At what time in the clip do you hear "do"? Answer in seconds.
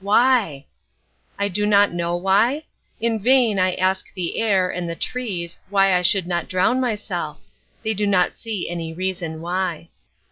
1.47-1.63, 7.93-8.07